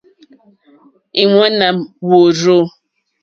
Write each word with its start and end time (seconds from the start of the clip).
Ìŋwánà 1.21 1.67
wûrzú. 2.07 2.57